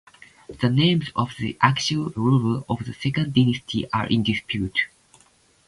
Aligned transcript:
The 0.61 0.67
names 0.67 1.11
of 1.15 1.33
the 1.37 1.55
actual 1.61 2.09
rulers 2.15 2.63
of 2.67 2.83
the 2.87 2.93
Second 2.95 3.35
Dynasty 3.35 3.87
are 3.93 4.07
in 4.07 4.23
dispute. 4.23 4.87